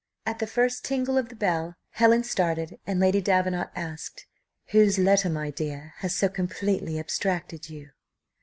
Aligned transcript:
At 0.25 0.39
the 0.39 0.47
first 0.47 0.83
tingle 0.83 1.15
of 1.15 1.29
the 1.29 1.35
bell 1.35 1.75
Helen 1.91 2.23
started, 2.23 2.79
and 2.87 2.99
Lady 2.99 3.21
Davenant 3.21 3.69
asked, 3.75 4.25
"Whose 4.71 4.97
letter, 4.97 5.29
my 5.29 5.51
dear, 5.51 5.93
has 5.97 6.15
so 6.15 6.27
completely 6.27 6.97
abstracted 6.97 7.69
you?" 7.69 7.91